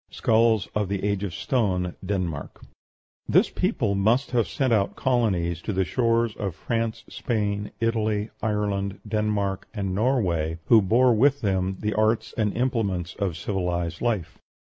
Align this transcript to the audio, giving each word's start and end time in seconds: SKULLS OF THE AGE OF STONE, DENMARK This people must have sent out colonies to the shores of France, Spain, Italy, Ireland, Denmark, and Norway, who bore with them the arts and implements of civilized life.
SKULLS 0.09 0.67
OF 0.73 0.89
THE 0.89 1.03
AGE 1.03 1.23
OF 1.23 1.33
STONE, 1.35 1.93
DENMARK 2.03 2.61
This 3.29 3.51
people 3.51 3.93
must 3.93 4.31
have 4.31 4.47
sent 4.47 4.73
out 4.73 4.95
colonies 4.95 5.61
to 5.61 5.73
the 5.73 5.85
shores 5.85 6.35
of 6.37 6.55
France, 6.55 7.03
Spain, 7.07 7.69
Italy, 7.79 8.31
Ireland, 8.41 8.99
Denmark, 9.07 9.67
and 9.75 9.93
Norway, 9.93 10.57
who 10.65 10.81
bore 10.81 11.13
with 11.13 11.41
them 11.41 11.77
the 11.81 11.93
arts 11.93 12.33
and 12.35 12.51
implements 12.57 13.13
of 13.17 13.37
civilized 13.37 14.01
life. 14.01 14.39